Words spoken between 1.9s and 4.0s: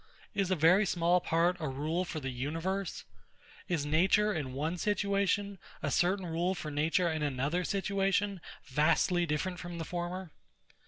for the universe? Is